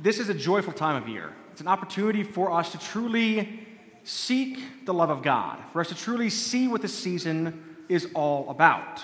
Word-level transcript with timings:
this 0.00 0.18
is 0.18 0.28
a 0.28 0.34
joyful 0.34 0.72
time 0.72 1.00
of 1.00 1.08
year. 1.08 1.32
It's 1.52 1.60
an 1.60 1.68
opportunity 1.68 2.22
for 2.22 2.50
us 2.52 2.72
to 2.72 2.78
truly 2.78 3.66
seek 4.04 4.84
the 4.84 4.94
love 4.94 5.10
of 5.10 5.22
God, 5.22 5.58
for 5.72 5.80
us 5.80 5.88
to 5.88 5.94
truly 5.94 6.30
see 6.30 6.68
what 6.68 6.82
the 6.82 6.88
season 6.88 7.76
is 7.88 8.08
all 8.14 8.48
about. 8.50 9.02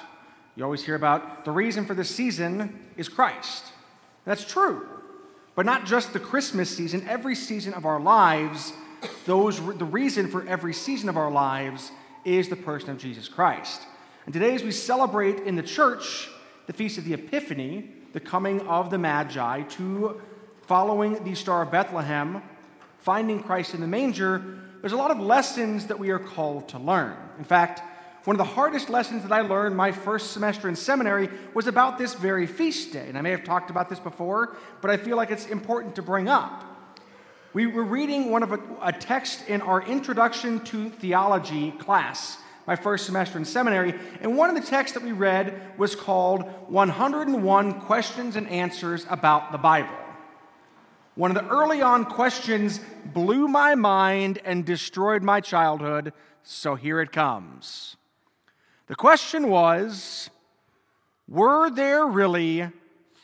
You 0.56 0.64
always 0.64 0.82
hear 0.82 0.96
about 0.96 1.44
the 1.44 1.52
reason 1.52 1.84
for 1.86 1.94
this 1.94 2.10
season 2.12 2.78
is 2.96 3.08
Christ. 3.08 3.64
That's 4.24 4.44
true. 4.44 4.88
But 5.54 5.66
not 5.66 5.86
just 5.86 6.12
the 6.12 6.20
Christmas 6.20 6.74
season, 6.74 7.06
every 7.08 7.34
season 7.34 7.74
of 7.74 7.84
our 7.84 8.00
lives, 8.00 8.72
those, 9.24 9.58
the 9.76 9.84
reason 9.84 10.28
for 10.28 10.46
every 10.46 10.72
season 10.72 11.08
of 11.08 11.16
our 11.16 11.30
lives 11.30 11.92
is 12.24 12.48
the 12.48 12.56
person 12.56 12.90
of 12.90 12.98
Jesus 12.98 13.28
Christ. 13.28 13.82
And 14.24 14.32
today, 14.32 14.54
as 14.54 14.62
we 14.62 14.72
celebrate 14.72 15.40
in 15.40 15.56
the 15.56 15.62
church 15.62 16.28
the 16.66 16.72
Feast 16.72 16.98
of 16.98 17.04
the 17.04 17.14
Epiphany, 17.14 17.90
the 18.12 18.20
coming 18.20 18.60
of 18.62 18.90
the 18.90 18.98
Magi 18.98 19.62
to 19.62 20.20
following 20.68 21.24
the 21.24 21.34
Star 21.34 21.62
of 21.62 21.70
Bethlehem, 21.70 22.42
finding 22.98 23.42
Christ 23.42 23.72
in 23.72 23.80
the 23.80 23.86
manger, 23.86 24.58
there's 24.82 24.92
a 24.92 24.98
lot 24.98 25.10
of 25.10 25.18
lessons 25.18 25.86
that 25.86 25.98
we 25.98 26.10
are 26.10 26.18
called 26.18 26.68
to 26.68 26.78
learn. 26.78 27.16
In 27.38 27.44
fact, 27.44 27.80
one 28.24 28.34
of 28.34 28.38
the 28.38 28.52
hardest 28.52 28.90
lessons 28.90 29.22
that 29.22 29.32
I 29.32 29.40
learned 29.40 29.74
my 29.74 29.92
first 29.92 30.32
semester 30.32 30.68
in 30.68 30.76
seminary 30.76 31.30
was 31.54 31.68
about 31.68 31.96
this 31.96 32.12
very 32.12 32.46
feast 32.46 32.92
day. 32.92 33.06
And 33.08 33.16
I 33.16 33.22
may 33.22 33.30
have 33.30 33.44
talked 33.44 33.70
about 33.70 33.88
this 33.88 33.98
before, 33.98 34.58
but 34.82 34.90
I 34.90 34.98
feel 34.98 35.16
like 35.16 35.30
it's 35.30 35.46
important 35.46 35.96
to 35.96 36.02
bring 36.02 36.28
up. 36.28 36.62
We 37.54 37.66
were 37.66 37.84
reading 37.84 38.30
one 38.30 38.42
of 38.42 38.52
a, 38.52 38.60
a 38.82 38.92
text 38.92 39.48
in 39.48 39.62
our 39.62 39.80
Introduction 39.80 40.62
to 40.66 40.90
Theology 40.90 41.70
class 41.70 42.36
my 42.66 42.76
first 42.76 43.06
semester 43.06 43.38
in 43.38 43.46
seminary. 43.46 43.94
And 44.20 44.36
one 44.36 44.50
of 44.50 44.54
the 44.54 44.70
texts 44.70 44.92
that 44.92 45.02
we 45.02 45.12
read 45.12 45.78
was 45.78 45.96
called 45.96 46.42
101 46.66 47.80
Questions 47.80 48.36
and 48.36 48.46
Answers 48.50 49.06
About 49.08 49.50
the 49.52 49.56
Bible. 49.56 49.96
One 51.18 51.32
of 51.32 51.34
the 51.34 51.50
early 51.50 51.82
on 51.82 52.04
questions 52.04 52.78
blew 53.06 53.48
my 53.48 53.74
mind 53.74 54.38
and 54.44 54.64
destroyed 54.64 55.24
my 55.24 55.40
childhood, 55.40 56.12
so 56.44 56.76
here 56.76 57.00
it 57.00 57.10
comes. 57.10 57.96
The 58.86 58.94
question 58.94 59.48
was 59.48 60.30
Were 61.26 61.70
there 61.70 62.06
really 62.06 62.70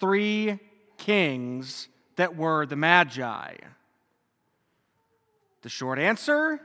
three 0.00 0.58
kings 0.98 1.86
that 2.16 2.34
were 2.34 2.66
the 2.66 2.74
Magi? 2.74 3.54
The 5.62 5.68
short 5.68 6.00
answer 6.00 6.60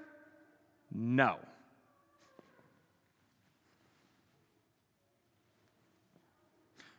no. 0.92 1.38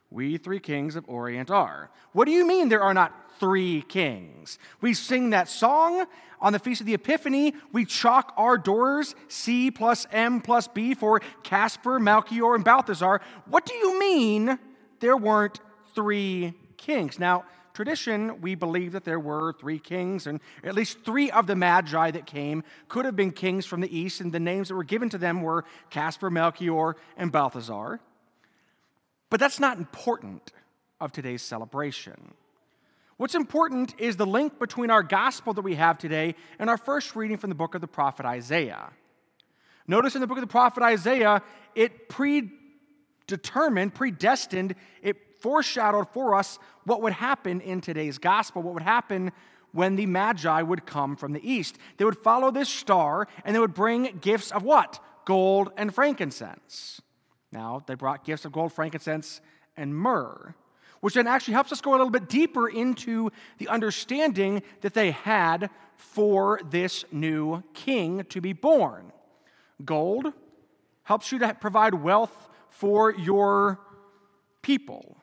We 0.08 0.36
three 0.36 0.60
kings 0.60 0.94
of 0.94 1.04
Orient 1.08 1.50
are. 1.50 1.90
What 2.12 2.26
do 2.26 2.30
you 2.30 2.46
mean 2.46 2.68
there 2.68 2.82
are 2.82 2.94
not 2.94 3.29
three 3.40 3.82
kings? 3.82 4.58
We 4.80 4.94
sing 4.94 5.30
that 5.30 5.48
song 5.48 6.06
on 6.40 6.52
the 6.52 6.58
Feast 6.58 6.80
of 6.80 6.86
the 6.86 6.94
Epiphany. 6.94 7.54
We 7.72 7.84
chalk 7.84 8.32
our 8.36 8.56
doors 8.56 9.14
C 9.28 9.70
plus 9.70 10.06
M 10.12 10.40
plus 10.40 10.68
B 10.68 10.94
for 10.94 11.20
Caspar, 11.42 11.98
Melchior, 11.98 12.54
and 12.54 12.64
Balthazar. 12.64 13.20
What 13.46 13.66
do 13.66 13.74
you 13.74 13.98
mean 13.98 14.58
there 15.00 15.16
weren't 15.16 15.58
three 15.94 16.54
kings? 16.76 17.18
Now, 17.18 17.44
tradition, 17.72 18.40
we 18.40 18.54
believe 18.54 18.92
that 18.92 19.04
there 19.04 19.20
were 19.20 19.54
three 19.54 19.78
kings, 19.78 20.26
and 20.26 20.40
at 20.62 20.74
least 20.74 20.98
three 21.04 21.30
of 21.30 21.46
the 21.46 21.56
magi 21.56 22.10
that 22.10 22.26
came 22.26 22.62
could 22.88 23.04
have 23.04 23.16
been 23.16 23.32
kings 23.32 23.64
from 23.64 23.80
the 23.80 23.96
east, 23.98 24.20
and 24.20 24.32
the 24.32 24.40
names 24.40 24.68
that 24.68 24.74
were 24.74 24.84
given 24.84 25.08
to 25.08 25.18
them 25.18 25.40
were 25.40 25.64
Caspar, 25.88 26.30
Melchior, 26.30 26.96
and 27.16 27.32
Balthazar. 27.32 28.00
But 29.30 29.40
that's 29.40 29.60
not 29.60 29.78
important 29.78 30.52
of 31.00 31.12
today's 31.12 31.42
celebration. 31.42 32.34
What's 33.20 33.34
important 33.34 33.94
is 33.98 34.16
the 34.16 34.24
link 34.24 34.58
between 34.58 34.90
our 34.90 35.02
gospel 35.02 35.52
that 35.52 35.60
we 35.60 35.74
have 35.74 35.98
today 35.98 36.34
and 36.58 36.70
our 36.70 36.78
first 36.78 37.14
reading 37.14 37.36
from 37.36 37.50
the 37.50 37.54
book 37.54 37.74
of 37.74 37.82
the 37.82 37.86
prophet 37.86 38.24
Isaiah. 38.24 38.88
Notice 39.86 40.14
in 40.14 40.22
the 40.22 40.26
book 40.26 40.38
of 40.38 40.42
the 40.42 40.46
prophet 40.46 40.82
Isaiah, 40.82 41.42
it 41.74 42.08
predetermined, 42.08 43.92
predestined, 43.92 44.74
it 45.02 45.18
foreshadowed 45.42 46.08
for 46.14 46.34
us 46.34 46.58
what 46.84 47.02
would 47.02 47.12
happen 47.12 47.60
in 47.60 47.82
today's 47.82 48.16
gospel, 48.16 48.62
what 48.62 48.72
would 48.72 48.82
happen 48.82 49.32
when 49.72 49.96
the 49.96 50.06
Magi 50.06 50.62
would 50.62 50.86
come 50.86 51.14
from 51.14 51.34
the 51.34 51.46
east. 51.46 51.76
They 51.98 52.06
would 52.06 52.16
follow 52.16 52.50
this 52.50 52.70
star 52.70 53.28
and 53.44 53.54
they 53.54 53.60
would 53.60 53.74
bring 53.74 54.16
gifts 54.22 54.50
of 54.50 54.62
what? 54.62 54.98
Gold 55.26 55.72
and 55.76 55.94
frankincense. 55.94 57.02
Now, 57.52 57.84
they 57.86 57.96
brought 57.96 58.24
gifts 58.24 58.46
of 58.46 58.52
gold, 58.52 58.72
frankincense, 58.72 59.42
and 59.76 59.94
myrrh, 59.94 60.54
which 61.00 61.14
then 61.14 61.26
actually 61.26 61.54
helps 61.54 61.72
us 61.72 61.80
go 61.80 61.90
a 61.90 61.96
little 61.96 62.10
bit 62.10 62.28
deeper 62.28 62.68
into 62.68 63.30
the 63.58 63.68
understanding 63.68 64.62
that 64.82 64.94
they 64.94 65.10
had 65.10 65.70
for 65.96 66.60
this 66.70 67.04
new 67.10 67.62
king 67.74 68.24
to 68.28 68.40
be 68.40 68.52
born. 68.52 69.12
Gold 69.84 70.32
helps 71.04 71.32
you 71.32 71.38
to 71.38 71.54
provide 71.54 71.94
wealth 71.94 72.48
for 72.68 73.14
your 73.14 73.80
people. 74.62 75.16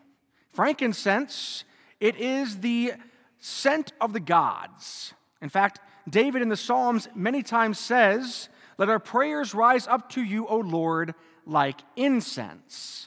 Frankincense, 0.50 1.64
it 2.00 2.16
is 2.18 2.60
the 2.60 2.94
scent 3.40 3.94
of 4.02 4.14
the 4.14 4.20
gods. 4.20 5.14
In 5.42 5.50
fact, 5.50 5.80
David 6.10 6.42
in 6.42 6.50
the 6.50 6.58
Psalms 6.58 7.08
many 7.16 7.44
times 7.44 7.80
says, 7.80 8.50
Let 8.78 8.90
our 8.90 9.00
prayers 9.00 9.54
rise 9.54 9.88
up 9.88 10.10
to 10.12 10.24
you, 10.24 10.48
O 10.48 10.58
Lord, 10.58 11.14
like 11.46 11.82
incense. 11.96 13.07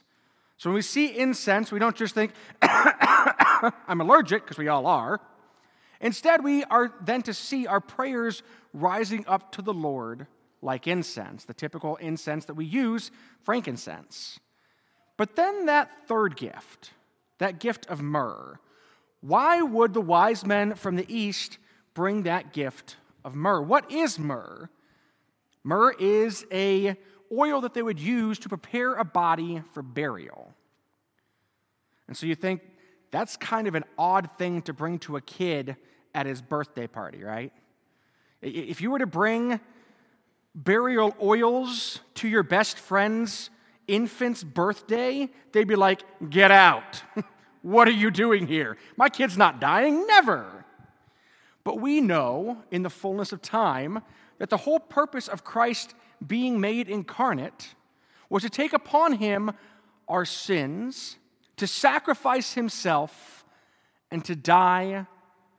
So 0.60 0.68
when 0.68 0.74
we 0.74 0.82
see 0.82 1.18
incense, 1.18 1.72
we 1.72 1.78
don't 1.78 1.96
just 1.96 2.14
think, 2.14 2.32
I'm 2.60 4.02
allergic, 4.02 4.44
because 4.44 4.58
we 4.58 4.68
all 4.68 4.86
are. 4.86 5.18
Instead, 6.02 6.44
we 6.44 6.64
are 6.64 6.92
then 7.02 7.22
to 7.22 7.32
see 7.32 7.66
our 7.66 7.80
prayers 7.80 8.42
rising 8.74 9.24
up 9.26 9.52
to 9.52 9.62
the 9.62 9.72
Lord 9.72 10.26
like 10.60 10.86
incense, 10.86 11.46
the 11.46 11.54
typical 11.54 11.96
incense 11.96 12.44
that 12.44 12.56
we 12.56 12.66
use, 12.66 13.10
frankincense. 13.42 14.38
But 15.16 15.34
then 15.34 15.64
that 15.64 16.06
third 16.06 16.36
gift, 16.36 16.90
that 17.38 17.58
gift 17.58 17.86
of 17.86 18.02
myrrh, 18.02 18.60
why 19.22 19.62
would 19.62 19.94
the 19.94 20.02
wise 20.02 20.44
men 20.44 20.74
from 20.74 20.96
the 20.96 21.06
east 21.08 21.56
bring 21.94 22.24
that 22.24 22.52
gift 22.52 22.98
of 23.24 23.34
myrrh? 23.34 23.62
What 23.62 23.90
is 23.90 24.18
myrrh? 24.18 24.68
Myrrh 25.64 25.94
is 25.98 26.44
a 26.52 26.98
oil 27.32 27.60
that 27.62 27.74
they 27.74 27.82
would 27.82 28.00
use 28.00 28.38
to 28.40 28.48
prepare 28.48 28.94
a 28.94 29.04
body 29.04 29.62
for 29.72 29.82
burial. 29.82 30.52
And 32.08 32.16
so 32.16 32.26
you 32.26 32.34
think 32.34 32.62
that's 33.10 33.36
kind 33.36 33.66
of 33.68 33.74
an 33.74 33.84
odd 33.98 34.30
thing 34.38 34.62
to 34.62 34.72
bring 34.72 34.98
to 35.00 35.16
a 35.16 35.20
kid 35.20 35.76
at 36.14 36.26
his 36.26 36.42
birthday 36.42 36.86
party, 36.86 37.22
right? 37.22 37.52
If 38.42 38.80
you 38.80 38.90
were 38.90 38.98
to 38.98 39.06
bring 39.06 39.60
burial 40.54 41.14
oils 41.22 42.00
to 42.14 42.28
your 42.28 42.42
best 42.42 42.78
friend's 42.78 43.50
infant's 43.86 44.42
birthday, 44.42 45.28
they'd 45.52 45.68
be 45.68 45.76
like, 45.76 46.02
Get 46.30 46.50
out. 46.50 47.02
what 47.62 47.88
are 47.88 47.92
you 47.92 48.10
doing 48.10 48.46
here? 48.46 48.76
My 48.96 49.08
kid's 49.08 49.36
not 49.36 49.60
dying, 49.60 50.06
never. 50.06 50.64
But 51.62 51.80
we 51.80 52.00
know 52.00 52.62
in 52.70 52.82
the 52.82 52.90
fullness 52.90 53.32
of 53.32 53.42
time 53.42 54.00
that 54.40 54.48
the 54.48 54.56
whole 54.56 54.80
purpose 54.80 55.28
of 55.28 55.44
Christ 55.44 55.94
being 56.26 56.60
made 56.60 56.88
incarnate 56.88 57.74
was 58.30 58.42
to 58.42 58.48
take 58.48 58.72
upon 58.72 59.12
him 59.12 59.52
our 60.08 60.24
sins, 60.24 61.18
to 61.58 61.66
sacrifice 61.66 62.54
himself, 62.54 63.44
and 64.10 64.24
to 64.24 64.34
die 64.34 65.06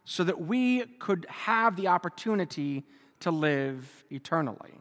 so 0.03 0.24
that 0.24 0.42
we 0.42 0.84
could 0.97 1.28
have 1.30 1.75
the 1.75 1.88
opportunity 1.88 2.84
to 3.19 3.30
live 3.30 4.03
eternally. 4.09 4.74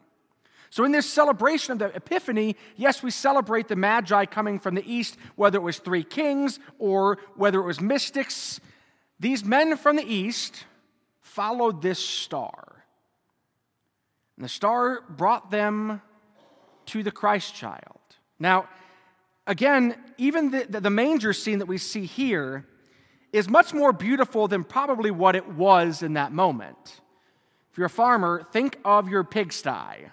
So, 0.70 0.84
in 0.84 0.92
this 0.92 1.08
celebration 1.08 1.72
of 1.72 1.78
the 1.78 1.94
Epiphany, 1.94 2.56
yes, 2.76 3.02
we 3.02 3.10
celebrate 3.10 3.68
the 3.68 3.76
Magi 3.76 4.24
coming 4.24 4.58
from 4.58 4.76
the 4.76 4.90
east, 4.90 5.18
whether 5.36 5.58
it 5.58 5.62
was 5.62 5.78
three 5.78 6.04
kings 6.04 6.58
or 6.78 7.18
whether 7.36 7.60
it 7.60 7.66
was 7.66 7.80
mystics. 7.82 8.60
These 9.18 9.44
men 9.44 9.76
from 9.76 9.96
the 9.96 10.10
east 10.10 10.64
followed 11.20 11.82
this 11.82 11.98
star. 11.98 12.79
And 14.40 14.44
the 14.46 14.48
star 14.48 15.02
brought 15.06 15.50
them 15.50 16.00
to 16.86 17.02
the 17.02 17.10
Christ 17.10 17.54
child. 17.54 18.00
Now, 18.38 18.70
again, 19.46 19.94
even 20.16 20.50
the, 20.50 20.80
the 20.80 20.88
manger 20.88 21.34
scene 21.34 21.58
that 21.58 21.66
we 21.66 21.76
see 21.76 22.06
here 22.06 22.64
is 23.34 23.50
much 23.50 23.74
more 23.74 23.92
beautiful 23.92 24.48
than 24.48 24.64
probably 24.64 25.10
what 25.10 25.36
it 25.36 25.46
was 25.46 26.02
in 26.02 26.14
that 26.14 26.32
moment. 26.32 27.02
If 27.70 27.76
you're 27.76 27.88
a 27.88 27.90
farmer, 27.90 28.42
think 28.50 28.78
of 28.82 29.10
your 29.10 29.24
pigsty. 29.24 30.08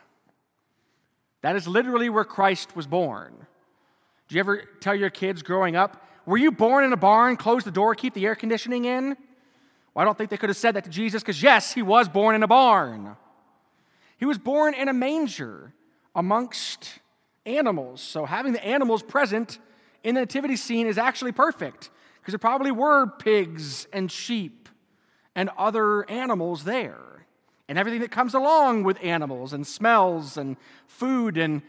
That 1.42 1.56
is 1.56 1.66
literally 1.66 2.10
where 2.10 2.26
Christ 2.26 2.76
was 2.76 2.86
born. 2.86 3.34
Do 4.28 4.36
you 4.36 4.42
ever 4.42 4.62
tell 4.82 4.94
your 4.94 5.10
kids 5.10 5.42
growing 5.42 5.78
up, 5.78 6.06
were 6.26 6.38
you 6.38 6.52
born 6.52 6.84
in 6.84 6.92
a 6.92 6.98
barn, 6.98 7.38
close 7.38 7.64
the 7.64 7.72
door, 7.72 7.96
keep 7.96 8.14
the 8.14 8.26
air 8.26 8.36
conditioning 8.36 8.84
in? 8.84 9.16
Well, 9.94 10.02
I 10.02 10.04
don't 10.04 10.18
think 10.18 10.32
they 10.32 10.38
could 10.38 10.50
have 10.50 10.58
said 10.58 10.76
that 10.76 10.84
to 10.84 10.90
Jesus 10.90 11.24
because, 11.24 11.42
yes, 11.42 11.74
he 11.74 11.82
was 11.82 12.10
born 12.10 12.36
in 12.36 12.44
a 12.44 12.48
barn. 12.48 13.16
He 14.18 14.26
was 14.26 14.38
born 14.38 14.74
in 14.74 14.88
a 14.88 14.94
manger 14.94 15.74
amongst 16.16 17.00
animals. 17.46 18.02
So 18.02 18.26
having 18.26 18.54
the 18.54 18.66
animals 18.66 19.04
present 19.04 19.60
in 20.04 20.16
the 20.16 20.22
nativity 20.22 20.56
scene 20.56 20.88
is 20.88 20.98
actually 20.98 21.32
perfect 21.32 21.90
because 22.20 22.34
there 22.34 22.40
probably 22.40 22.72
were 22.72 23.08
pigs 23.08 23.88
and 23.94 24.12
sheep 24.12 24.68
and 25.36 25.50
other 25.58 26.10
animals 26.10 26.64
there, 26.64 27.28
and 27.70 27.78
everything 27.78 28.02
that 28.02 28.10
comes 28.10 28.34
along 28.34 28.84
with 28.84 28.98
animals 29.04 29.54
and 29.54 29.68
smells 29.68 30.36
and 30.36 30.58
food. 30.88 31.38
And 31.38 31.62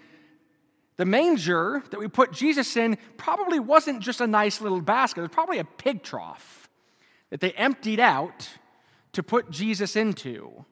the 0.96 1.04
manger 1.04 1.82
that 1.90 2.00
we 2.00 2.08
put 2.08 2.32
Jesus 2.32 2.78
in 2.78 2.96
probably 3.18 3.60
wasn't 3.60 4.00
just 4.00 4.22
a 4.22 4.26
nice 4.26 4.62
little 4.62 4.80
basket, 4.80 5.20
it 5.20 5.24
was 5.24 5.30
probably 5.30 5.58
a 5.58 5.64
pig 5.64 6.02
trough 6.02 6.70
that 7.28 7.40
they 7.40 7.52
emptied 7.52 8.00
out 8.00 8.48
to 9.12 9.22
put 9.22 9.50
Jesus 9.50 9.96
into. 9.96 10.64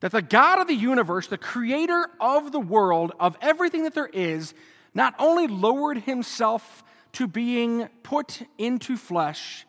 That 0.00 0.12
the 0.12 0.22
God 0.22 0.60
of 0.60 0.66
the 0.66 0.74
universe, 0.74 1.26
the 1.26 1.38
creator 1.38 2.06
of 2.20 2.52
the 2.52 2.60
world, 2.60 3.12
of 3.18 3.36
everything 3.40 3.84
that 3.84 3.94
there 3.94 4.10
is, 4.12 4.54
not 4.94 5.14
only 5.18 5.46
lowered 5.46 5.98
himself 5.98 6.84
to 7.12 7.26
being 7.26 7.88
put 8.02 8.42
into 8.58 8.96
flesh, 8.96 9.66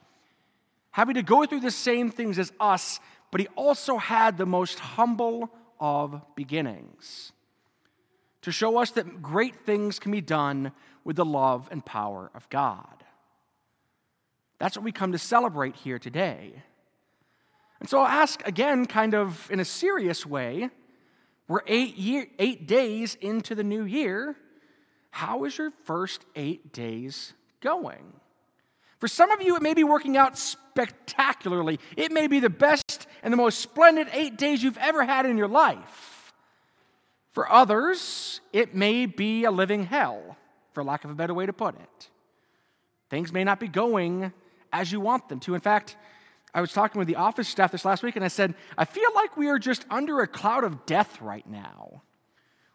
having 0.92 1.16
to 1.16 1.24
go 1.24 1.46
through 1.46 1.62
the 1.62 1.72
same 1.72 2.12
things 2.12 2.40
as 2.40 2.52
us, 2.60 3.00
but 3.32 3.40
he 3.40 3.48
also 3.56 3.98
had 3.98 4.38
the 4.38 4.46
most 4.46 4.80
humble 4.80 5.50
of 5.80 6.22
beginnings 6.36 7.32
to 8.42 8.52
show 8.52 8.78
us 8.78 8.92
that 8.92 9.22
great 9.22 9.66
things 9.66 10.00
can 10.00 10.12
be 10.12 10.22
done 10.22 10.72
with 11.04 11.18
the 11.18 11.26
love 11.26 11.68
and 11.72 11.86
power 11.86 12.32
of 12.34 12.50
God. 12.50 13.04
That's 14.60 14.78
what 14.78 14.84
we 14.84 14.92
come 14.92 15.12
to 15.12 15.18
celebrate 15.18 15.76
here 15.76 16.00
today. 16.00 16.64
And 17.80 17.90
so 17.90 18.00
I'll 18.00 18.08
ask 18.08 18.46
again, 18.48 18.86
kind 18.86 19.14
of 19.14 19.50
in 19.52 19.60
a 19.60 19.66
serious 19.66 20.26
way, 20.26 20.70
we're 21.48 21.62
eight, 21.68 21.96
year, 21.96 22.28
eight 22.40 22.68
days 22.68 23.16
into 23.16 23.56
the 23.56 23.64
new 23.64 23.84
year. 23.84 24.36
How 25.12 25.46
is 25.46 25.58
your 25.58 25.72
first 25.86 26.26
eight 26.36 26.74
days 26.74 27.34
going? 27.62 28.14
For 29.00 29.08
some 29.08 29.32
of 29.32 29.42
you, 29.42 29.56
it 29.56 29.62
may 29.62 29.74
be 29.74 29.84
working 29.84 30.18
out 30.18 30.38
spectacularly. 30.38 31.80
It 31.96 32.12
may 32.12 32.28
be 32.28 32.40
the 32.40 32.50
best 32.50 33.08
and 33.24 33.32
the 33.32 33.38
most 33.38 33.60
splendid 33.60 34.08
eight 34.12 34.38
days 34.38 34.64
you've 34.64 34.78
ever 34.78 35.04
had 35.04 35.26
in 35.26 35.38
your 35.38 35.48
life. 35.48 36.34
For 37.32 37.52
others, 37.52 38.42
it 38.52 38.74
may 38.74 39.06
be 39.06 39.44
a 39.44 39.52
living 39.52 39.86
hell, 39.86 40.36
for 40.74 40.84
lack 40.84 41.06
of 41.06 41.12
a 41.12 41.16
better 41.16 41.36
way 41.36 41.46
to 41.46 41.54
put 41.54 41.76
it. 41.76 42.10
Things 43.10 43.32
may 43.32 43.44
not 43.44 43.60
be 43.60 43.68
going 43.68 44.34
as 44.74 44.92
you 44.92 45.00
want 45.00 45.30
them 45.30 45.40
to. 45.42 45.54
In 45.54 45.62
fact, 45.62 45.96
I 46.58 46.60
was 46.60 46.74
talking 46.74 46.98
with 46.98 47.08
the 47.08 47.18
office 47.18 47.48
staff 47.48 47.72
this 47.72 47.86
last 47.86 48.02
week 48.02 48.16
and 48.16 48.26
I 48.26 48.30
said, 48.30 48.56
I 48.80 48.86
feel 48.86 49.12
like 49.14 49.38
we 49.38 49.48
are 49.48 49.60
just 49.60 49.86
under 49.92 50.22
a 50.22 50.28
cloud 50.28 50.64
of 50.64 50.88
death 50.88 51.22
right 51.22 51.48
now. 51.48 52.02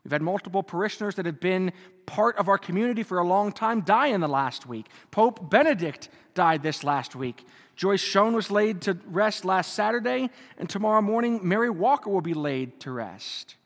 We've 0.05 0.13
had 0.13 0.23
multiple 0.23 0.63
parishioners 0.63 1.17
that 1.17 1.27
have 1.27 1.41
been 1.41 1.73
part 2.07 2.37
of 2.37 2.49
our 2.49 2.59
community 2.59 3.03
for 3.03 3.19
a 3.19 3.27
long 3.27 3.51
time 3.51 3.81
die 3.81 4.07
in 4.07 4.21
the 4.21 4.29
last 4.29 4.67
week. 4.67 4.87
Pope 5.11 5.51
Benedict 5.51 6.11
died 6.33 6.63
this 6.63 6.85
last 6.85 7.17
week. 7.17 7.45
Joyce 7.75 8.01
Schoen 8.01 8.35
was 8.35 8.53
laid 8.53 8.83
to 8.83 8.97
rest 9.07 9.45
last 9.45 9.73
Saturday, 9.73 10.31
and 10.59 10.71
tomorrow 10.71 11.03
morning, 11.03 11.41
Mary 11.43 11.71
Walker 11.71 12.09
will 12.09 12.21
be 12.21 12.35
laid 12.35 12.79
to 12.81 12.93
rest. 12.93 13.57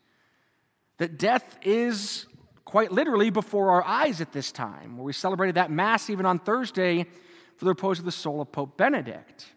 That 0.97 1.19
death 1.19 1.59
is 1.61 2.25
quite 2.65 2.91
literally 2.91 3.29
before 3.29 3.71
our 3.71 3.85
eyes 3.85 4.23
at 4.23 4.33
this 4.33 4.51
time, 4.51 4.97
where 4.97 5.05
we 5.05 5.12
celebrated 5.12 5.57
that 5.57 5.71
Mass 5.71 6.09
even 6.09 6.25
on 6.25 6.39
Thursday 6.39 7.05
for 7.57 7.67
the 7.67 7.71
repose 7.71 7.99
of 7.99 8.07
the 8.07 8.12
soul 8.12 8.41
of 8.41 8.51
Pope 8.51 8.79
Benedict. 8.79 9.53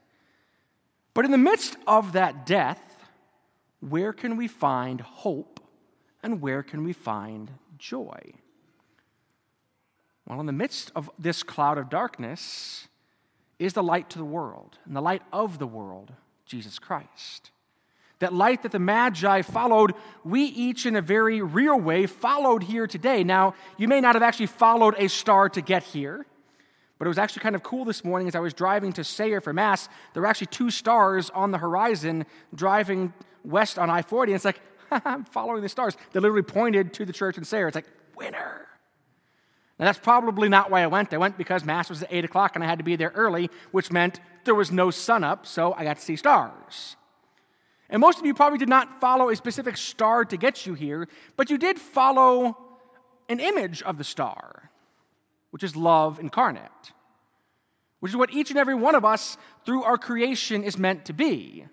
But 1.19 1.25
in 1.25 1.31
the 1.31 1.37
midst 1.37 1.75
of 1.85 2.13
that 2.13 2.45
death, 2.45 2.79
where 3.81 4.13
can 4.13 4.37
we 4.37 4.47
find 4.47 5.01
hope 5.01 5.59
and 6.23 6.39
where 6.39 6.63
can 6.63 6.85
we 6.85 6.93
find 6.93 7.51
joy? 7.77 8.17
Well, 10.25 10.39
in 10.39 10.45
the 10.45 10.53
midst 10.53 10.93
of 10.95 11.11
this 11.19 11.43
cloud 11.43 11.77
of 11.77 11.89
darkness 11.89 12.87
is 13.59 13.73
the 13.73 13.83
light 13.83 14.09
to 14.11 14.17
the 14.17 14.23
world, 14.23 14.77
and 14.85 14.95
the 14.95 15.01
light 15.01 15.21
of 15.33 15.59
the 15.59 15.67
world, 15.67 16.13
Jesus 16.45 16.79
Christ. 16.79 17.51
That 18.19 18.33
light 18.33 18.63
that 18.63 18.71
the 18.71 18.79
Magi 18.79 19.41
followed, 19.41 19.95
we 20.23 20.43
each, 20.43 20.85
in 20.85 20.95
a 20.95 21.01
very 21.01 21.41
real 21.41 21.77
way, 21.77 22.05
followed 22.05 22.63
here 22.63 22.87
today. 22.87 23.25
Now, 23.25 23.55
you 23.77 23.89
may 23.89 23.99
not 23.99 24.15
have 24.15 24.23
actually 24.23 24.45
followed 24.45 24.95
a 24.97 25.09
star 25.09 25.49
to 25.49 25.59
get 25.59 25.83
here. 25.83 26.25
But 26.99 27.05
it 27.05 27.07
was 27.07 27.17
actually 27.17 27.41
kind 27.41 27.55
of 27.55 27.63
cool 27.63 27.85
this 27.85 28.03
morning 28.03 28.27
as 28.27 28.35
I 28.35 28.39
was 28.41 28.53
driving 28.53 28.91
to 28.93 29.05
Sayre 29.05 29.39
for 29.39 29.53
Mass. 29.53 29.87
There 30.13 30.21
were 30.21 30.27
actually 30.27 30.47
two 30.47 30.69
stars 30.69 31.29
on 31.29 31.51
the 31.51 31.57
horizon 31.57 32.25
driving 32.53 33.13
west 33.45 33.79
on 33.79 33.89
I 33.89 34.01
40. 34.01 34.33
And 34.33 34.35
it's 34.35 34.45
like, 34.45 34.59
I'm 34.91 35.23
following 35.23 35.61
the 35.61 35.69
stars. 35.69 35.95
They 36.11 36.19
literally 36.19 36.43
pointed 36.43 36.93
to 36.95 37.05
the 37.05 37.13
church 37.13 37.37
in 37.37 37.45
Sayre. 37.45 37.69
It's 37.69 37.75
like, 37.75 37.87
winner. 38.17 38.67
Now, 39.79 39.85
that's 39.85 39.99
probably 39.99 40.49
not 40.49 40.69
why 40.69 40.81
I 40.81 40.87
went. 40.87 41.13
I 41.13 41.17
went 41.17 41.37
because 41.37 41.63
Mass 41.63 41.89
was 41.89 42.03
at 42.03 42.09
8 42.11 42.25
o'clock 42.25 42.55
and 42.55 42.63
I 42.63 42.67
had 42.67 42.79
to 42.79 42.83
be 42.83 42.97
there 42.97 43.13
early, 43.15 43.49
which 43.71 43.93
meant 43.93 44.19
there 44.43 44.55
was 44.55 44.69
no 44.69 44.91
sun 44.91 45.23
up, 45.23 45.45
so 45.45 45.73
I 45.73 45.85
got 45.85 45.95
to 45.95 46.03
see 46.03 46.17
stars. 46.17 46.97
And 47.89 48.01
most 48.01 48.19
of 48.19 48.25
you 48.25 48.33
probably 48.33 48.59
did 48.59 48.67
not 48.67 48.99
follow 48.99 49.29
a 49.29 49.35
specific 49.37 49.77
star 49.77 50.25
to 50.25 50.35
get 50.35 50.65
you 50.65 50.73
here, 50.73 51.07
but 51.37 51.49
you 51.49 51.57
did 51.57 51.79
follow 51.79 52.57
an 53.29 53.39
image 53.39 53.81
of 53.83 53.97
the 53.97 54.03
star 54.03 54.68
which 55.51 55.63
is 55.63 55.75
love 55.75 56.19
incarnate, 56.19 56.91
which 57.99 58.11
is 58.11 58.15
what 58.15 58.33
each 58.33 58.49
and 58.49 58.59
every 58.59 58.75
one 58.75 58.95
of 58.95 59.05
us 59.05 59.37
through 59.65 59.83
our 59.83 59.97
creation 59.97 60.63
is 60.63 60.77
meant 60.77 61.05
to 61.05 61.13
be 61.13 61.65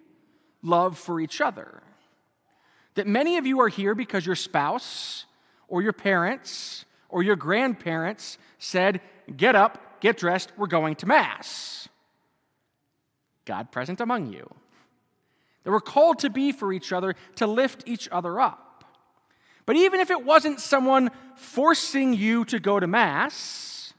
love 0.62 0.98
for 0.98 1.20
each 1.20 1.40
other. 1.40 1.82
That 2.94 3.06
many 3.06 3.36
of 3.36 3.46
you 3.46 3.60
are 3.60 3.68
here 3.68 3.94
because 3.94 4.26
your 4.26 4.34
spouse 4.34 5.26
or 5.68 5.82
your 5.82 5.92
parents 5.92 6.84
or 7.08 7.22
your 7.22 7.36
grandparents 7.36 8.38
said, 8.58 9.00
Get 9.36 9.54
up, 9.54 10.00
get 10.00 10.16
dressed, 10.16 10.52
we're 10.56 10.66
going 10.66 10.96
to 10.96 11.06
Mass. 11.06 11.88
God 13.44 13.70
present 13.70 14.00
among 14.00 14.32
you. 14.32 14.48
That 15.64 15.70
we're 15.70 15.80
called 15.80 16.20
to 16.20 16.30
be 16.30 16.52
for 16.52 16.72
each 16.72 16.92
other, 16.92 17.14
to 17.36 17.46
lift 17.46 17.84
each 17.86 18.08
other 18.10 18.40
up. 18.40 18.65
But 19.66 19.76
even 19.76 20.00
if 20.00 20.10
it 20.10 20.24
wasn't 20.24 20.60
someone 20.60 21.10
forcing 21.34 22.14
you 22.14 22.44
to 22.46 22.60
go 22.60 22.78
to 22.78 22.86
Mass, 22.86 23.92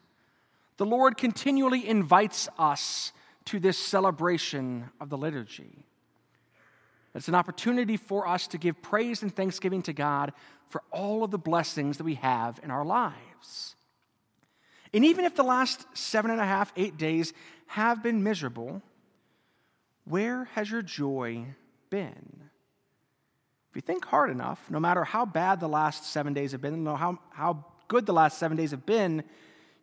the 0.77 0.85
Lord 0.85 1.17
continually 1.17 1.87
invites 1.87 2.47
us 2.57 3.11
to 3.45 3.59
this 3.59 3.77
celebration 3.77 4.89
of 5.01 5.09
the 5.09 5.17
liturgy. 5.17 5.83
It's 7.13 7.27
an 7.27 7.35
opportunity 7.35 7.97
for 7.97 8.27
us 8.27 8.47
to 8.47 8.57
give 8.57 8.81
praise 8.81 9.23
and 9.23 9.35
thanksgiving 9.35 9.81
to 9.83 9.93
God 9.93 10.33
for 10.69 10.83
all 10.91 11.23
of 11.23 11.31
the 11.31 11.37
blessings 11.37 11.97
that 11.97 12.03
we 12.03 12.15
have 12.15 12.59
in 12.63 12.71
our 12.71 12.85
lives. 12.85 13.75
And 14.93 15.03
even 15.03 15.25
if 15.25 15.35
the 15.35 15.43
last 15.43 15.85
seven 15.97 16.31
and 16.31 16.39
a 16.39 16.45
half, 16.45 16.71
eight 16.75 16.97
days 16.97 17.33
have 17.67 18.03
been 18.03 18.23
miserable, 18.23 18.81
where 20.05 20.45
has 20.53 20.69
your 20.69 20.81
joy 20.81 21.45
been? 21.89 22.36
You 23.77 23.81
think 23.81 24.05
hard 24.05 24.31
enough, 24.31 24.59
no 24.71 24.79
matter 24.79 25.03
how 25.03 25.23
bad 25.23 25.59
the 25.59 25.69
last 25.69 26.11
seven 26.11 26.33
days 26.33 26.51
have 26.51 26.61
been, 26.61 26.83
no 26.83 26.95
how, 26.95 27.19
how 27.29 27.63
good 27.87 28.07
the 28.07 28.13
last 28.13 28.39
seven 28.39 28.57
days 28.57 28.71
have 28.71 28.87
been, 28.87 29.23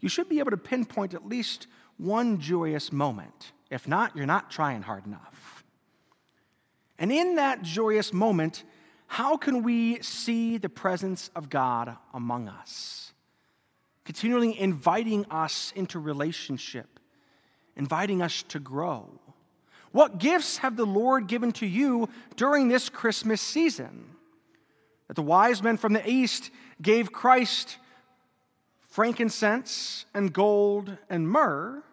you 0.00 0.08
should 0.08 0.28
be 0.28 0.40
able 0.40 0.50
to 0.50 0.56
pinpoint 0.56 1.14
at 1.14 1.26
least 1.26 1.68
one 1.96 2.40
joyous 2.40 2.90
moment. 2.90 3.52
If 3.70 3.86
not, 3.86 4.16
you're 4.16 4.26
not 4.26 4.50
trying 4.50 4.82
hard 4.82 5.06
enough. 5.06 5.64
And 6.98 7.12
in 7.12 7.36
that 7.36 7.62
joyous 7.62 8.12
moment, 8.12 8.64
how 9.06 9.36
can 9.36 9.62
we 9.62 10.02
see 10.02 10.58
the 10.58 10.68
presence 10.68 11.30
of 11.36 11.48
God 11.48 11.96
among 12.12 12.48
us? 12.48 13.12
Continually 14.04 14.58
inviting 14.58 15.24
us 15.30 15.72
into 15.76 16.00
relationship, 16.00 16.98
inviting 17.76 18.22
us 18.22 18.42
to 18.48 18.58
grow. 18.58 19.08
What 19.94 20.18
gifts 20.18 20.56
have 20.56 20.76
the 20.76 20.84
Lord 20.84 21.28
given 21.28 21.52
to 21.52 21.66
you 21.66 22.08
during 22.34 22.66
this 22.66 22.88
Christmas 22.88 23.40
season? 23.40 24.06
That 25.06 25.14
the 25.14 25.22
wise 25.22 25.62
men 25.62 25.76
from 25.76 25.92
the 25.92 26.10
east 26.10 26.50
gave 26.82 27.12
Christ 27.12 27.76
frankincense 28.88 30.04
and 30.12 30.32
gold 30.32 30.98
and 31.08 31.28
myrrh. 31.28 31.84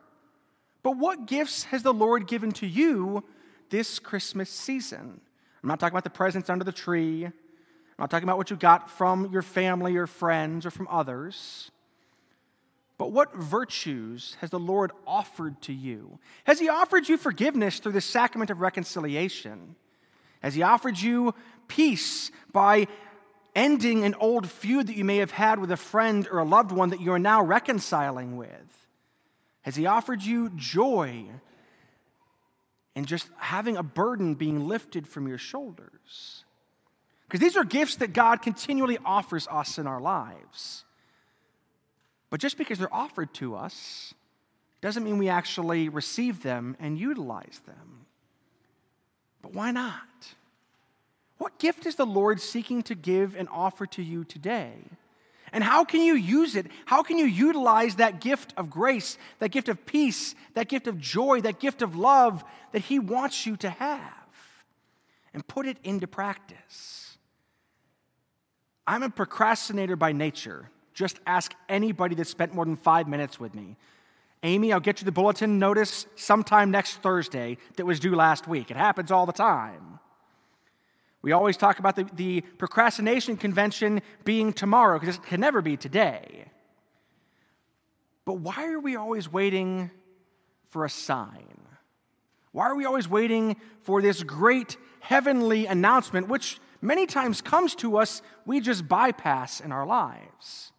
But 0.82 0.98
what 0.98 1.28
gifts 1.28 1.66
has 1.66 1.84
the 1.84 1.94
Lord 1.94 2.26
given 2.26 2.52
to 2.54 2.66
you 2.66 3.24
this 3.70 4.00
Christmas 4.00 4.50
season? 4.50 5.22
I'm 5.62 5.70
not 5.70 5.80
talking 5.80 5.94
about 5.94 6.04
the 6.04 6.10
presents 6.10 6.50
under 6.50 6.66
the 6.66 6.72
tree. 6.72 7.26
I'm 7.26 7.34
not 8.00 8.10
talking 8.10 8.28
about 8.28 8.40
what 8.40 8.50
you 8.50 8.56
got 8.56 8.90
from 8.90 9.32
your 9.32 9.44
family 9.44 9.96
or 9.96 10.08
friends 10.08 10.66
or 10.66 10.72
from 10.72 10.88
others. 10.90 11.70
But 13.02 13.14
what 13.14 13.34
virtues 13.34 14.38
has 14.42 14.52
the 14.52 14.60
Lord 14.60 14.92
offered 15.08 15.60
to 15.64 15.74
you? 15.74 16.20
Has 16.44 16.60
He 16.60 16.70
offered 16.70 17.10
you 17.10 17.18
forgiveness 17.18 17.80
through 17.80 17.94
the 17.94 18.00
sacrament 18.00 18.52
of 18.52 18.62
reconciliation? 18.62 19.76
Has 20.44 20.54
He 20.54 20.62
offered 20.62 21.00
you 21.00 21.34
peace 21.68 22.30
by 22.52 22.86
ending 23.56 24.04
an 24.04 24.14
old 24.20 24.48
feud 24.48 24.86
that 24.86 24.96
you 24.96 25.04
may 25.04 25.18
have 25.18 25.32
had 25.32 25.58
with 25.58 25.72
a 25.72 25.78
friend 25.78 26.28
or 26.32 26.38
a 26.38 26.46
loved 26.46 26.72
one 26.72 26.92
that 26.92 27.02
you 27.02 27.12
are 27.12 27.18
now 27.18 27.42
reconciling 27.42 28.38
with? 28.38 28.88
Has 29.64 29.76
He 29.76 29.88
offered 29.88 30.22
you 30.22 30.52
joy 30.56 31.26
and 32.96 33.08
just 33.08 33.28
having 33.38 33.78
a 33.78 33.84
burden 33.84 34.36
being 34.36 34.68
lifted 34.68 35.08
from 35.08 35.28
your 35.28 35.40
shoulders? 35.40 36.46
Because 37.26 37.40
these 37.40 37.58
are 37.58 37.64
gifts 37.64 37.96
that 37.96 38.14
God 38.14 38.44
continually 38.44 39.00
offers 39.04 39.48
us 39.48 39.80
in 39.80 39.88
our 39.88 40.00
lives. 40.00 40.86
But 42.32 42.40
just 42.40 42.58
because 42.58 42.80
they're 42.80 42.94
offered 42.94 43.32
to 43.36 43.56
us 43.56 44.16
doesn't 44.80 45.04
mean 45.04 45.20
we 45.20 45.30
actually 45.30 45.90
receive 45.90 46.42
them 46.42 46.76
and 46.80 46.98
utilize 46.98 47.62
them. 47.68 48.08
But 49.44 49.54
why 49.54 49.70
not? 49.72 50.08
What 51.38 51.60
gift 51.60 51.86
is 51.86 51.96
the 51.96 52.06
Lord 52.06 52.42
seeking 52.42 52.82
to 52.84 52.96
give 52.96 53.36
and 53.36 53.48
offer 53.52 53.86
to 53.88 54.02
you 54.02 54.24
today? 54.24 54.74
And 55.52 55.64
how 55.64 55.84
can 55.84 56.02
you 56.02 56.16
use 56.16 56.56
it? 56.56 56.68
How 56.86 57.04
can 57.04 57.18
you 57.18 57.26
utilize 57.26 57.96
that 57.96 58.22
gift 58.22 58.54
of 58.56 58.70
grace, 58.70 59.18
that 59.40 59.52
gift 59.52 59.68
of 59.68 59.86
peace, 59.86 60.34
that 60.54 60.70
gift 60.70 60.88
of 60.88 60.98
joy, 60.98 61.42
that 61.42 61.60
gift 61.60 61.82
of 61.82 61.96
love 61.96 62.44
that 62.72 62.84
He 62.84 62.98
wants 63.00 63.46
you 63.46 63.58
to 63.58 63.70
have? 63.70 64.14
And 65.34 65.46
put 65.46 65.66
it 65.66 65.78
into 65.84 66.08
practice. 66.08 67.18
I'm 68.88 69.04
a 69.04 69.10
procrastinator 69.10 69.96
by 69.96 70.14
nature. 70.14 70.70
Just 71.02 71.20
ask 71.26 71.56
anybody 71.68 72.14
that 72.14 72.28
spent 72.28 72.54
more 72.54 72.64
than 72.64 72.76
five 72.76 73.08
minutes 73.08 73.40
with 73.40 73.56
me. 73.56 73.76
Amy, 74.44 74.72
I'll 74.72 74.80
get 74.80 75.02
you 75.02 75.06
the 75.06 75.12
bulletin 75.12 75.58
notice 75.58 76.06
sometime 76.16 76.70
next 76.70 76.98
Thursday 76.98 77.58
that 77.78 77.88
was 77.88 78.00
due 78.00 78.14
last 78.14 78.48
week. 78.48 78.70
It 78.70 78.78
happens 78.78 79.10
all 79.10 79.26
the 79.26 79.34
time. 79.34 79.98
We 81.24 81.32
always 81.32 81.58
talk 81.58 81.80
about 81.80 81.96
the, 81.96 82.06
the 82.14 82.42
procrastination 82.42 83.36
convention 83.36 84.04
being 84.26 84.54
tomorrow 84.54 85.00
because 85.00 85.16
it 85.16 85.24
can 85.24 85.40
never 85.40 85.64
be 85.64 85.76
today. 85.76 86.46
But 88.24 88.34
why 88.34 88.68
are 88.72 88.80
we 88.80 88.96
always 88.96 89.28
waiting 89.28 89.90
for 90.70 90.86
a 90.86 90.90
sign? 90.90 91.62
Why 92.52 92.66
are 92.66 92.76
we 92.76 92.86
always 92.86 93.10
waiting 93.10 93.56
for 93.82 94.04
this 94.04 94.22
great 94.22 94.78
heavenly 95.00 95.66
announcement, 95.66 96.28
which 96.28 96.60
many 96.80 97.08
times 97.08 97.42
comes 97.42 97.74
to 97.78 97.98
us, 97.98 98.22
we 98.46 98.60
just 98.60 98.88
bypass 98.88 99.62
in 99.62 99.72
our 99.72 99.88
lives? 99.88 100.72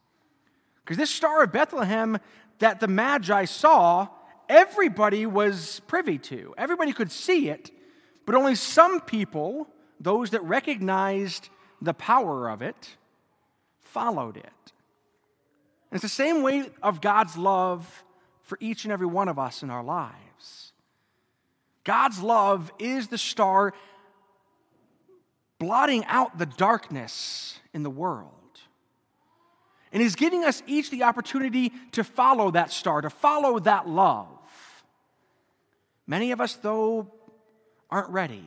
Because 0.92 1.08
this 1.08 1.16
star 1.16 1.42
of 1.42 1.52
Bethlehem 1.52 2.18
that 2.58 2.78
the 2.78 2.86
Magi 2.86 3.46
saw, 3.46 4.08
everybody 4.46 5.24
was 5.24 5.80
privy 5.86 6.18
to. 6.18 6.54
Everybody 6.58 6.92
could 6.92 7.10
see 7.10 7.48
it, 7.48 7.70
but 8.26 8.34
only 8.34 8.54
some 8.54 9.00
people 9.00 9.68
those 9.98 10.32
that 10.32 10.44
recognized 10.44 11.48
the 11.80 11.94
power 11.94 12.50
of 12.50 12.60
it 12.60 12.98
followed 13.80 14.36
it. 14.36 14.44
And 14.44 15.92
it's 15.92 16.02
the 16.02 16.10
same 16.10 16.42
way 16.42 16.68
of 16.82 17.00
God's 17.00 17.38
love 17.38 18.04
for 18.42 18.58
each 18.60 18.84
and 18.84 18.92
every 18.92 19.06
one 19.06 19.28
of 19.28 19.38
us 19.38 19.62
in 19.62 19.70
our 19.70 19.82
lives. 19.82 20.74
God's 21.84 22.20
love 22.20 22.70
is 22.78 23.08
the 23.08 23.16
star 23.16 23.72
blotting 25.58 26.04
out 26.04 26.36
the 26.36 26.44
darkness 26.44 27.60
in 27.72 27.82
the 27.82 27.88
world. 27.88 28.41
And 29.92 30.02
He's 30.02 30.14
giving 30.14 30.44
us 30.44 30.62
each 30.66 30.90
the 30.90 31.02
opportunity 31.02 31.72
to 31.92 32.02
follow 32.02 32.50
that 32.50 32.72
star, 32.72 33.02
to 33.02 33.10
follow 33.10 33.58
that 33.60 33.88
love. 33.88 34.26
Many 36.06 36.32
of 36.32 36.40
us, 36.40 36.54
though, 36.56 37.12
aren't 37.90 38.08
ready. 38.08 38.44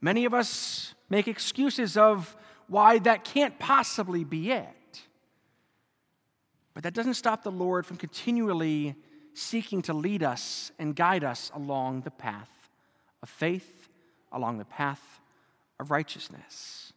Many 0.00 0.24
of 0.24 0.34
us 0.34 0.94
make 1.10 1.28
excuses 1.28 1.96
of 1.96 2.34
why 2.66 2.98
that 3.00 3.24
can't 3.24 3.58
possibly 3.58 4.24
be 4.24 4.50
it. 4.50 4.68
But 6.72 6.82
that 6.82 6.94
doesn't 6.94 7.14
stop 7.14 7.42
the 7.42 7.52
Lord 7.52 7.86
from 7.86 7.98
continually 7.98 8.96
seeking 9.34 9.82
to 9.82 9.92
lead 9.92 10.22
us 10.22 10.72
and 10.78 10.96
guide 10.96 11.24
us 11.24 11.50
along 11.54 12.02
the 12.02 12.10
path 12.10 12.50
of 13.22 13.28
faith, 13.28 13.88
along 14.32 14.58
the 14.58 14.64
path 14.64 15.20
of 15.78 15.90
righteousness. 15.90 16.93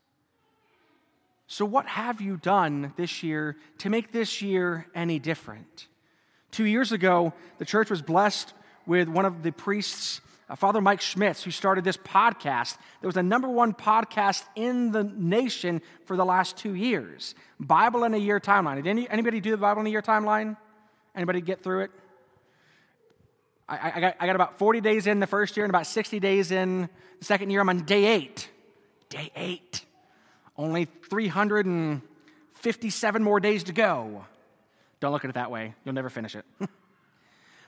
So, 1.48 1.66
what 1.66 1.88
have 1.88 2.20
you 2.20 2.38
done 2.38 2.94
this 2.98 3.24
year 3.24 3.56
to 3.80 3.90
make 3.90 4.12
this 4.12 4.42
year 4.42 4.86
any 4.94 5.18
different? 5.18 5.88
Two 6.52 6.66
years 6.66 6.92
ago, 6.92 7.34
the 7.58 7.66
church 7.66 7.90
was 7.90 8.02
blessed 8.02 8.54
with 8.86 9.08
one 9.08 9.26
of 9.26 9.44
the 9.44 9.52
priests 9.52 10.22
uh, 10.50 10.56
Father 10.56 10.80
Mike 10.80 11.02
Schmitz, 11.02 11.44
who 11.44 11.52
started 11.52 11.84
this 11.84 11.98
podcast 11.98 12.78
that 13.02 13.06
was 13.06 13.16
the 13.16 13.24
number 13.24 13.50
one 13.50 13.74
podcast 13.74 14.46
in 14.56 14.92
the 14.92 15.04
nation 15.04 15.82
for 16.06 16.16
the 16.16 16.24
last 16.24 16.56
two 16.56 16.74
years. 16.74 17.36
Bible 17.60 18.06
in 18.06 18.14
a 18.14 18.18
Year 18.18 18.40
timeline. 18.40 18.76
Did 18.76 18.88
any, 18.88 19.10
anybody 19.10 19.42
do 19.42 19.52
the 19.52 19.58
Bible 19.58 19.82
in 19.82 19.88
a 19.88 19.90
Year 19.90 20.02
timeline? 20.02 20.56
Anybody 21.16 21.42
get 21.42 21.64
through 21.64 21.82
it? 21.82 21.92
I, 23.68 23.92
I, 23.96 24.00
got, 24.00 24.16
I 24.22 24.26
got 24.26 24.36
about 24.36 24.58
40 24.58 24.80
days 24.80 25.08
in 25.08 25.20
the 25.20 25.28
first 25.28 25.58
year 25.58 25.66
and 25.66 25.72
about 25.72 25.86
60 25.86 26.20
days 26.22 26.52
in 26.52 26.88
the 27.20 27.26
second 27.26 27.50
year. 27.50 27.60
I'm 27.60 27.68
on 27.68 27.84
day 27.84 28.06
eight. 28.06 28.50
Day 29.10 29.32
eight. 29.36 29.84
Only 30.58 30.86
357 31.10 33.24
more 33.24 33.40
days 33.40 33.64
to 33.66 33.74
go. 33.74 34.26
Don't 35.00 35.12
look 35.12 35.24
at 35.24 35.30
it 35.30 35.36
that 35.36 35.52
way. 35.52 35.76
You'll 35.86 35.94
never 35.94 36.10
finish 36.10 36.36
it. 36.36 36.46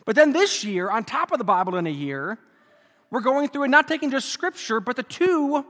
but 0.06 0.16
then 0.16 0.34
this 0.34 0.64
year, 0.64 0.90
on 0.90 1.04
top 1.04 1.32
of 1.32 1.38
the 1.38 1.44
Bible 1.44 1.76
in 1.76 1.86
a 1.86 1.92
year, 1.92 2.40
we're 3.12 3.22
going 3.22 3.50
through 3.50 3.64
and 3.64 3.72
not 3.72 3.88
taking 3.88 4.12
just 4.12 4.30
scripture, 4.30 4.80
but 4.80 4.96
the 4.96 5.04
two 5.04 5.66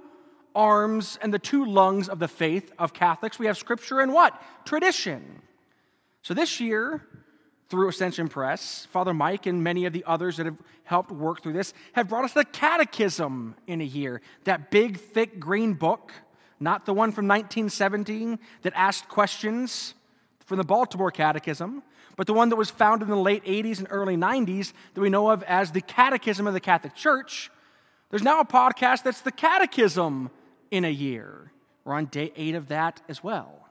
arms 0.55 1.19
and 1.21 1.33
the 1.33 1.39
two 1.39 1.65
lungs 1.65 2.09
of 2.09 2.19
the 2.19 2.27
faith 2.27 2.71
of 2.79 2.93
Catholics. 2.93 3.39
We 3.39 3.47
have 3.47 3.57
scripture 3.57 3.99
and 3.99 4.13
what? 4.13 4.41
Tradition. 4.65 5.41
So 6.21 6.33
this 6.33 6.59
year, 6.59 7.01
through 7.69 7.89
Ascension 7.89 8.27
Press, 8.27 8.87
Father 8.91 9.13
Mike 9.13 9.45
and 9.45 9.63
many 9.63 9.85
of 9.85 9.93
the 9.93 10.03
others 10.05 10.37
that 10.37 10.47
have 10.47 10.57
helped 10.83 11.11
work 11.11 11.43
through 11.43 11.53
this 11.53 11.73
have 11.93 12.09
brought 12.09 12.25
us 12.25 12.33
the 12.33 12.43
Catechism 12.43 13.55
in 13.67 13.79
a 13.79 13.85
year. 13.85 14.21
That 14.45 14.71
big, 14.71 14.99
thick 14.99 15.39
green 15.39 15.73
book, 15.73 16.11
not 16.59 16.85
the 16.85 16.93
one 16.93 17.11
from 17.11 17.27
1917 17.27 18.39
that 18.63 18.73
asked 18.75 19.07
questions 19.07 19.93
from 20.45 20.57
the 20.57 20.63
Baltimore 20.63 21.11
Catechism, 21.11 21.83
but 22.15 22.27
the 22.27 22.33
one 22.33 22.49
that 22.49 22.55
was 22.55 22.69
founded 22.69 23.07
in 23.07 23.15
the 23.15 23.21
late 23.21 23.45
80s 23.45 23.79
and 23.79 23.87
early 23.89 24.17
90s 24.17 24.73
that 24.93 25.01
we 25.01 25.09
know 25.09 25.29
of 25.29 25.43
as 25.43 25.71
the 25.71 25.81
Catechism 25.81 26.47
of 26.47 26.53
the 26.53 26.59
Catholic 26.59 26.95
Church. 26.95 27.49
There's 28.09 28.23
now 28.23 28.41
a 28.41 28.45
podcast 28.45 29.03
that's 29.03 29.21
the 29.21 29.31
Catechism 29.31 30.29
in 30.71 30.85
a 30.85 30.89
year. 30.89 31.51
We're 31.85 31.93
on 31.93 32.05
day 32.05 32.33
eight 32.35 32.55
of 32.55 32.67
that 32.67 33.01
as 33.07 33.23
well. 33.23 33.67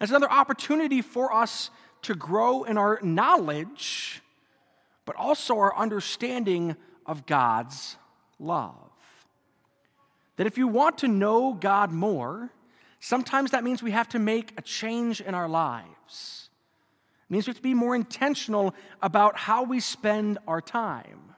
It's 0.00 0.10
another 0.10 0.30
opportunity 0.30 1.02
for 1.02 1.32
us 1.32 1.70
to 2.02 2.14
grow 2.14 2.64
in 2.64 2.78
our 2.78 3.00
knowledge, 3.02 4.22
but 5.04 5.16
also 5.16 5.58
our 5.58 5.76
understanding 5.76 6.76
of 7.04 7.26
God's 7.26 7.96
love. 8.38 8.85
That 10.36 10.46
if 10.46 10.58
you 10.58 10.68
want 10.68 10.98
to 10.98 11.08
know 11.08 11.54
God 11.54 11.92
more, 11.92 12.50
sometimes 13.00 13.50
that 13.52 13.64
means 13.64 13.82
we 13.82 13.90
have 13.90 14.08
to 14.10 14.18
make 14.18 14.52
a 14.58 14.62
change 14.62 15.20
in 15.20 15.34
our 15.34 15.48
lives. 15.48 16.50
It 17.28 17.32
means 17.32 17.46
we 17.46 17.50
have 17.50 17.56
to 17.56 17.62
be 17.62 17.74
more 17.74 17.96
intentional 17.96 18.74
about 19.02 19.36
how 19.36 19.64
we 19.64 19.80
spend 19.80 20.38
our 20.46 20.60
time. 20.60 21.34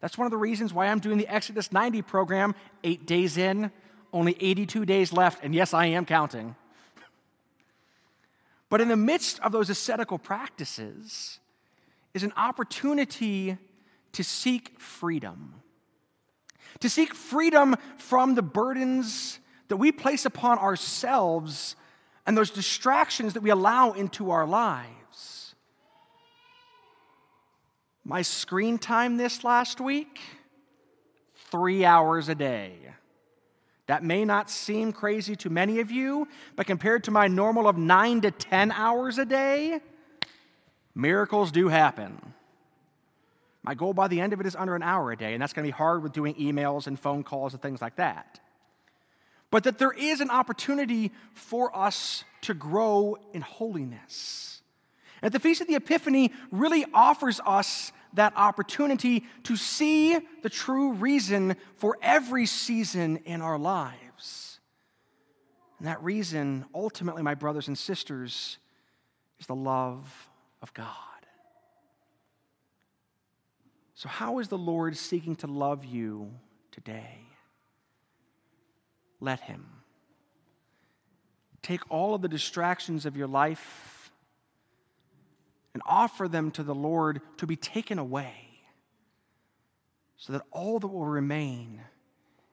That's 0.00 0.16
one 0.16 0.26
of 0.26 0.30
the 0.30 0.36
reasons 0.36 0.72
why 0.72 0.86
I'm 0.86 1.00
doing 1.00 1.18
the 1.18 1.28
Exodus 1.28 1.72
90 1.72 2.02
program, 2.02 2.54
eight 2.84 3.06
days 3.06 3.36
in, 3.36 3.70
only 4.12 4.36
82 4.40 4.84
days 4.84 5.12
left, 5.12 5.42
and 5.42 5.54
yes, 5.54 5.74
I 5.74 5.86
am 5.86 6.04
counting. 6.04 6.54
But 8.68 8.80
in 8.80 8.88
the 8.88 8.96
midst 8.96 9.38
of 9.40 9.52
those 9.52 9.70
ascetical 9.70 10.18
practices 10.18 11.38
is 12.14 12.24
an 12.24 12.32
opportunity 12.36 13.58
to 14.10 14.24
seek 14.24 14.80
freedom. 14.80 15.62
To 16.80 16.90
seek 16.90 17.14
freedom 17.14 17.76
from 17.98 18.34
the 18.34 18.42
burdens 18.42 19.40
that 19.68 19.76
we 19.76 19.92
place 19.92 20.24
upon 20.24 20.58
ourselves 20.58 21.76
and 22.26 22.36
those 22.36 22.50
distractions 22.50 23.34
that 23.34 23.42
we 23.42 23.50
allow 23.50 23.92
into 23.92 24.30
our 24.30 24.46
lives. 24.46 25.54
My 28.04 28.22
screen 28.22 28.78
time 28.78 29.16
this 29.16 29.42
last 29.42 29.80
week, 29.80 30.20
three 31.50 31.84
hours 31.84 32.28
a 32.28 32.34
day. 32.34 32.74
That 33.86 34.02
may 34.02 34.24
not 34.24 34.50
seem 34.50 34.92
crazy 34.92 35.36
to 35.36 35.50
many 35.50 35.80
of 35.80 35.90
you, 35.90 36.28
but 36.56 36.66
compared 36.66 37.04
to 37.04 37.10
my 37.10 37.28
normal 37.28 37.68
of 37.68 37.76
nine 37.76 38.20
to 38.22 38.30
10 38.30 38.72
hours 38.72 39.18
a 39.18 39.24
day, 39.24 39.80
miracles 40.94 41.52
do 41.52 41.68
happen. 41.68 42.34
My 43.66 43.74
goal 43.74 43.92
by 43.92 44.06
the 44.06 44.20
end 44.20 44.32
of 44.32 44.38
it 44.38 44.46
is 44.46 44.54
under 44.54 44.76
an 44.76 44.84
hour 44.84 45.10
a 45.10 45.16
day, 45.16 45.32
and 45.32 45.42
that's 45.42 45.52
going 45.52 45.64
to 45.64 45.72
be 45.72 45.76
hard 45.76 46.04
with 46.04 46.12
doing 46.12 46.34
emails 46.36 46.86
and 46.86 46.98
phone 46.98 47.24
calls 47.24 47.52
and 47.52 47.60
things 47.60 47.82
like 47.82 47.96
that. 47.96 48.38
But 49.50 49.64
that 49.64 49.78
there 49.78 49.90
is 49.90 50.20
an 50.20 50.30
opportunity 50.30 51.10
for 51.34 51.76
us 51.76 52.22
to 52.42 52.54
grow 52.54 53.18
in 53.32 53.42
holiness. 53.42 54.62
And 55.20 55.32
the 55.32 55.40
Feast 55.40 55.62
of 55.62 55.66
the 55.66 55.74
Epiphany 55.74 56.32
really 56.52 56.84
offers 56.94 57.40
us 57.44 57.90
that 58.14 58.34
opportunity 58.36 59.24
to 59.42 59.56
see 59.56 60.16
the 60.42 60.48
true 60.48 60.92
reason 60.92 61.56
for 61.76 61.98
every 62.00 62.46
season 62.46 63.16
in 63.24 63.42
our 63.42 63.58
lives. 63.58 64.60
And 65.80 65.88
that 65.88 66.02
reason, 66.04 66.66
ultimately, 66.72 67.22
my 67.22 67.34
brothers 67.34 67.66
and 67.66 67.76
sisters, 67.76 68.58
is 69.40 69.46
the 69.46 69.56
love 69.56 70.28
of 70.62 70.72
God. 70.72 70.86
So, 73.96 74.10
how 74.10 74.40
is 74.40 74.48
the 74.48 74.58
Lord 74.58 74.94
seeking 74.94 75.36
to 75.36 75.46
love 75.46 75.82
you 75.86 76.30
today? 76.70 77.22
Let 79.20 79.40
Him. 79.40 79.64
Take 81.62 81.80
all 81.90 82.14
of 82.14 82.20
the 82.20 82.28
distractions 82.28 83.06
of 83.06 83.16
your 83.16 83.26
life 83.26 84.12
and 85.72 85.82
offer 85.86 86.28
them 86.28 86.50
to 86.52 86.62
the 86.62 86.74
Lord 86.74 87.22
to 87.38 87.46
be 87.46 87.56
taken 87.56 87.98
away, 87.98 88.34
so 90.18 90.34
that 90.34 90.42
all 90.50 90.78
that 90.78 90.86
will 90.86 91.06
remain 91.06 91.80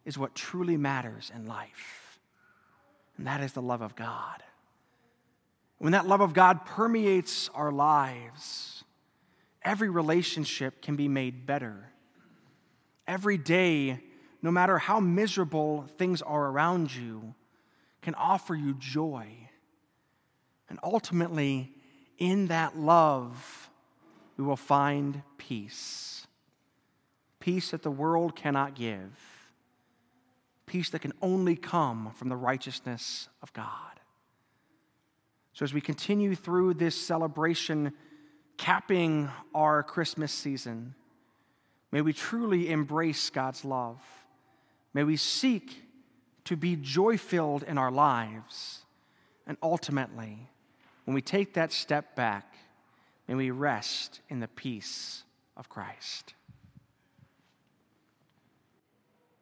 is 0.05 0.17
what 0.17 0.35
truly 0.35 0.77
matters 0.77 1.29
in 1.35 1.45
life, 1.45 2.19
and 3.17 3.27
that 3.27 3.41
is 3.41 3.51
the 3.51 3.61
love 3.61 3.81
of 3.81 3.97
God. 3.97 4.41
When 5.77 5.91
that 5.91 6.07
love 6.07 6.21
of 6.21 6.33
God 6.33 6.65
permeates 6.65 7.49
our 7.53 7.71
lives, 7.71 8.82
every 9.63 9.89
relationship 9.89 10.81
can 10.81 10.95
be 10.95 11.07
made 11.07 11.45
better. 11.45 11.89
Every 13.07 13.37
day, 13.37 13.99
no 14.41 14.51
matter 14.51 14.77
how 14.77 14.99
miserable 14.99 15.85
things 15.97 16.21
are 16.21 16.47
around 16.47 16.93
you, 16.93 17.33
can 18.01 18.15
offer 18.15 18.55
you 18.55 18.75
joy. 18.75 19.27
And 20.69 20.79
ultimately, 20.83 21.71
in 22.17 22.47
that 22.47 22.77
love, 22.77 23.69
we 24.37 24.43
will 24.43 24.57
find 24.57 25.21
peace. 25.37 26.27
Peace 27.39 27.71
that 27.71 27.83
the 27.83 27.91
world 27.91 28.35
cannot 28.35 28.75
give. 28.75 29.11
Peace 30.65 30.89
that 30.91 30.99
can 30.99 31.13
only 31.21 31.55
come 31.55 32.11
from 32.15 32.29
the 32.29 32.35
righteousness 32.35 33.27
of 33.41 33.51
God. 33.53 33.99
So, 35.53 35.63
as 35.63 35.73
we 35.73 35.81
continue 35.81 36.35
through 36.35 36.75
this 36.75 36.99
celebration, 36.99 37.93
capping 38.57 39.29
our 39.53 39.83
Christmas 39.83 40.31
season, 40.31 40.95
may 41.91 42.01
we 42.01 42.13
truly 42.13 42.69
embrace 42.69 43.29
God's 43.29 43.65
love. 43.65 43.99
May 44.93 45.03
we 45.03 45.17
seek 45.17 45.83
to 46.45 46.55
be 46.55 46.75
joy 46.75 47.17
filled 47.17 47.63
in 47.63 47.77
our 47.77 47.91
lives. 47.91 48.81
And 49.47 49.57
ultimately, 49.61 50.49
when 51.05 51.15
we 51.15 51.21
take 51.21 51.53
that 51.53 51.71
step 51.71 52.15
back, 52.15 52.53
may 53.27 53.35
we 53.35 53.51
rest 53.51 54.21
in 54.29 54.39
the 54.39 54.47
peace 54.47 55.23
of 55.57 55.69
Christ. 55.69 56.33